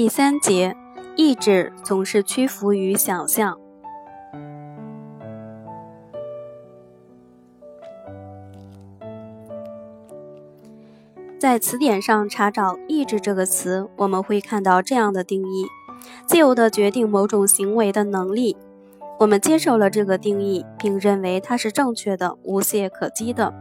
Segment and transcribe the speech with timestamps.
[0.00, 0.74] 第三节，
[1.14, 3.58] 意志总是屈服于想象。
[11.38, 15.66] 在词典上查找“意志”这个词，我们会看到这样的定义：
[16.26, 18.56] 自由地决定某种行为的能力。
[19.18, 23.52] 我们接受了这个定义，并认为它是正确的、无懈可击的。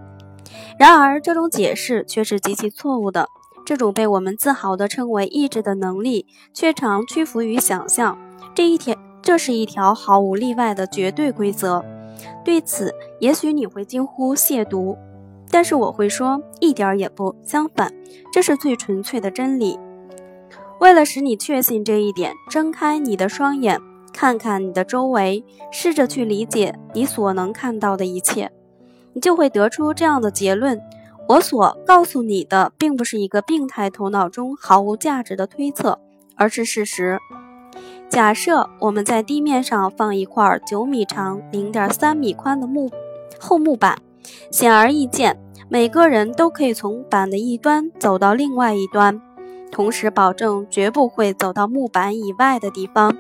[0.80, 3.28] 然而，这种解释却是极其错误的。
[3.70, 6.26] 这种被我们自豪地称为意志的能力，
[6.56, 8.18] 却常屈服于想象。
[8.56, 11.86] 这一条，这是一条毫无例外的绝对规则。
[12.44, 14.98] 对此，也许你会惊呼亵渎。
[15.52, 17.94] 但是我会说，一点也不相反，
[18.34, 19.78] 这是最纯粹的真理。
[20.80, 23.80] 为了使你确信这一点，睁开你的双眼，
[24.12, 28.50] 看看你的周围，试着去理解你所能看到的一切，
[29.14, 30.82] 你就会得出这样的结论：
[31.30, 36.00] 我所告诉你的，并不是一个病态头脑中毫无价值的推测，
[36.36, 37.20] 而是事实。
[38.10, 42.90] 假设我们在地面上放一块九米长、零点三米宽的木
[43.40, 44.00] 厚木板。
[44.50, 45.40] 显而易见，
[45.70, 49.22] 每个人都可以从板的一端走到另外一端，
[49.72, 53.16] 同时保证绝不会走到木板以外的地方。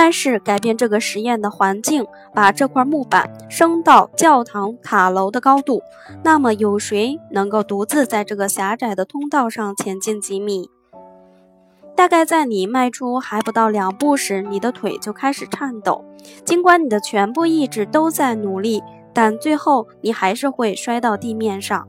[0.00, 5.82] 但是，改变这个实验的环境，把这块木板升到教堂塔楼的高度，
[6.22, 10.70] 那么有谁能够独自在这个狭窄的通道上前进几米？
[11.96, 16.04] 大概在你迈出还不到两步时，你的腿就开始颤抖，
[16.44, 18.80] 尽管你的全部意志都在努力。
[19.12, 21.88] 但最后你还是会摔到地面上。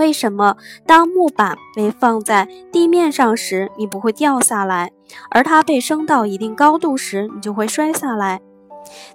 [0.00, 0.56] 为什么
[0.86, 4.92] 当木板被放在地面上时，你不会掉下来，
[5.30, 8.40] 而它被升到一定高度时，你就会摔下来？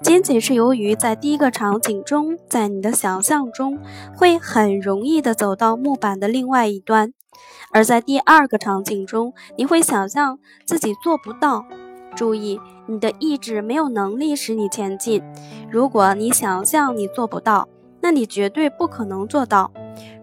[0.04, 3.80] 仅仅是由于在第一个场景中，在你的想象中
[4.16, 7.12] 会很容易的走到木板的另外一端，
[7.72, 11.66] 而在第二个场景中，你会想象自己做不到。
[12.16, 15.24] 注意，你的意志没有能力使你前进。
[15.72, 17.68] 如果你想象你做不到，
[18.02, 19.72] 那你绝对不可能做到。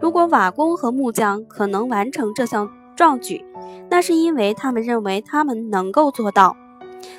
[0.01, 3.45] 如果瓦工和木匠可能完成这项壮举，
[3.91, 6.57] 那是因为他们认为他们能够做到。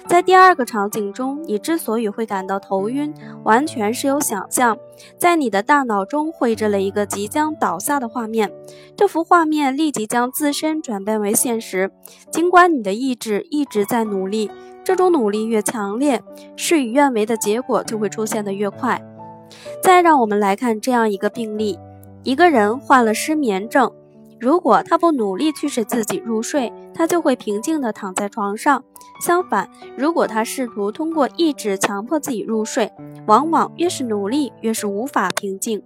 [0.08, 4.78] 在第二个场景中，你之所以会感到头晕，完全是由想象
[5.18, 8.50] 在你的大脑中绘制了一个即将倒下的画面。
[8.96, 11.91] 这幅画面立即将自身转变为现实，
[12.31, 14.50] 尽管你的意志一直在努力。
[14.85, 16.22] 这种努力越强烈，
[16.58, 19.02] 事与愿违的结果就会出现的越快。
[19.81, 21.80] 再让我们来看这样一个病例：
[22.23, 23.91] 一个人患了失眠症，
[24.39, 28.84] 如果他不努力去使自己入睡，他就会平静地躺在床上。
[29.22, 32.91] 相反，如果他试图通过意志强迫自己入睡，
[33.28, 35.84] 往往越是努力，越是无法平静。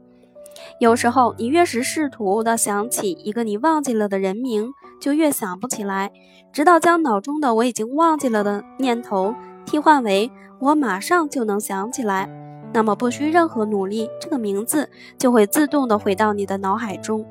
[0.79, 4.71] 有时候，你越是试图的想起一个你忘记了的人名，
[5.01, 6.11] 就越想不起来，
[6.53, 9.33] 直到将脑中的“我已经忘记了”的念头
[9.65, 12.29] 替换为“我马上就能想起来”，
[12.73, 17.25] 那么不需任何努力，这个名字就会自动的回到你的脑海中。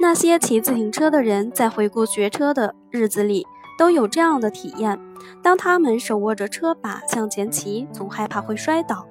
[0.00, 3.46] 那些骑自行车的人在回顾学车的日子里
[3.78, 4.98] 都有这样的体验：
[5.42, 9.06] 当他们手握着车把向前骑，总害怕会摔倒。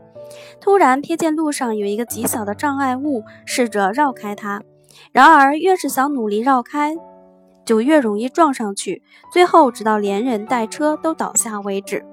[0.60, 4.62] 突然瞥见路上有一个极小的障碍物，试着绕开它。
[5.14, 6.96] 然而，越是想努力绕开，
[7.66, 9.02] 就越容易撞上去，
[9.32, 12.06] 最后直到连人带车都倒下为止。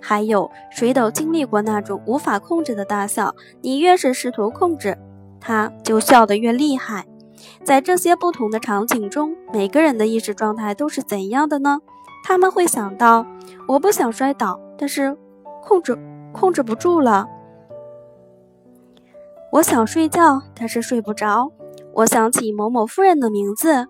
[0.00, 4.96] 还有，谁都经历过那种无法控制的大笑，你越是试图控制，
[5.40, 7.06] 它就笑得越厉害。
[7.64, 11.80] 在这些不同的场景中，每个人的意识状态都是怎样的呢？
[12.24, 13.26] 他们会想到：
[13.68, 15.16] 我不想摔倒，但是
[15.62, 15.96] 控制
[16.32, 17.28] 控制不住了。
[19.52, 21.52] 我想睡觉，但是睡不着。
[21.94, 23.86] 我想起某某夫人的名字，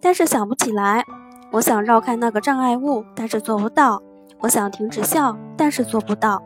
[0.00, 1.04] 但是想不起来。
[1.50, 4.02] 我想绕开那个障碍物，但是做不到。
[4.40, 6.42] 我想停止笑，但是做不到。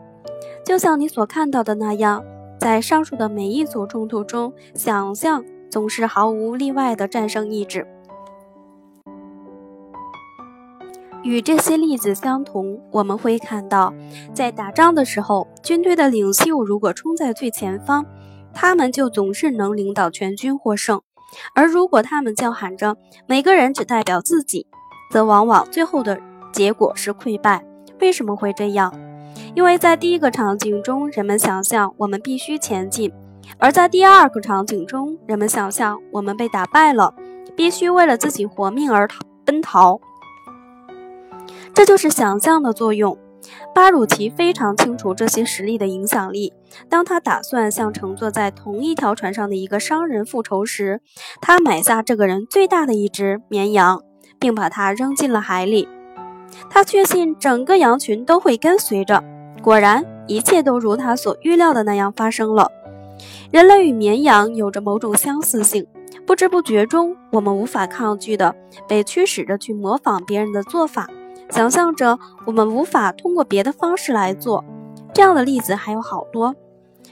[0.65, 2.23] 就像你所看到的那样，
[2.57, 7.85] 在上述的每一组冲突中，想象总是毫无例外的战胜意志。
[11.21, 13.93] 与这些例子相同，我们会看到，
[14.33, 18.05] 在打仗的时候，军队的领袖如果冲在最前方，
[18.53, 20.99] 他们就总是能领导全军获胜；
[21.53, 24.67] 而如果他们叫喊着每个人只代表自己，
[25.13, 26.19] 则往往最后的
[26.51, 27.63] 结果是溃败。
[28.01, 28.91] 为什么会这样？
[29.53, 33.11] 因为在第一个场景中，人们想象我们必须前进；
[33.59, 37.13] 而在第二个场景中，人们想象我们被打败了，
[37.55, 40.01] 必须为了自己活命而逃奔逃。
[41.75, 43.15] 这就是想象的作用。
[43.75, 46.53] 巴鲁奇非常清楚这些实力的影响力。
[46.89, 51.01] 当他打算向乘坐在同一条船上的一个商人复仇时，
[51.39, 54.01] 他买下这个人最大的一只绵羊，
[54.39, 55.87] 并把它扔进了海里。
[56.69, 59.23] 他确信整个羊群都会跟随着。
[59.61, 62.69] 果然，一切都如他所预料的那样发生了。
[63.51, 65.87] 人类与绵羊有着某种相似性，
[66.25, 68.55] 不知不觉中，我们无法抗拒地
[68.87, 71.07] 被驱使着去模仿别人的做法，
[71.49, 74.65] 想象着我们无法通过别的方式来做。
[75.13, 76.55] 这样的例子还有好多，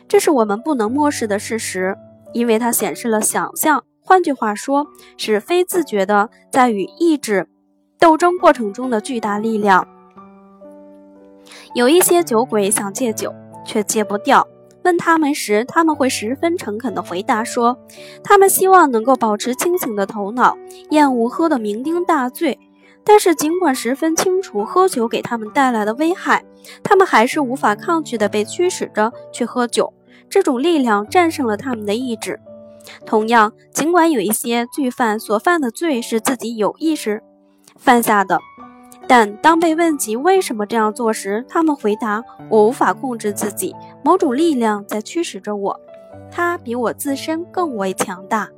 [0.07, 1.95] 这是我们不能漠视的事实，
[2.33, 7.47] 因为它显示了想象，换句话说，是非自觉的在与意志
[7.99, 9.87] 斗争过程中的巨大力量。
[11.73, 13.33] 有一些酒鬼想戒酒，
[13.65, 14.47] 却戒不掉。
[14.83, 17.77] 问他们时，他们会十分诚恳地回答说
[18.23, 20.57] ：“他们希望能够保持清醒的头脑，
[20.89, 22.59] 厌恶喝得酩酊大醉。
[23.03, 26.43] 但是，尽管十分清楚喝酒给他们带来的危害，
[26.83, 29.93] 他们还是无法抗拒地被驱使着去喝酒。
[30.27, 32.39] 这种力量战胜了他们的意志。
[33.05, 37.21] 同样，尽管有一些罪犯所犯的罪是自己有意识
[37.77, 38.39] 犯下的。”
[39.07, 43.75] 但当被问及为什么这样做时，他们回答：“我无法控制自己，
[44.05, 45.79] 某种力量在驱使着我，
[46.31, 48.49] 它比我自身更为强大。”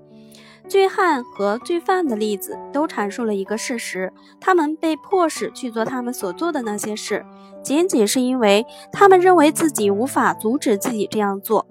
[0.68, 7.26] 醉汉和罪犯的例子都阐述了一个事实：他们被迫使去做他们所做的那些事，
[7.64, 11.66] 仅仅是因为他们认为自己无法阻止自己这样做。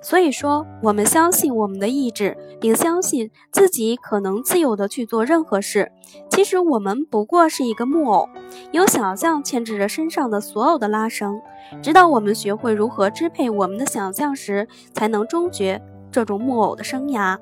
[0.00, 5.90] 所以说，我们相信我们的意志，并相信自己可能自由地去做任何事。
[6.30, 8.28] 其实，我们不过是一个木偶，
[8.72, 11.40] 有想象牵制着身上的所有的拉绳。
[11.82, 17.38] 直到我们学会如何支配我们的想象时，才能终结这种木偶的生涯。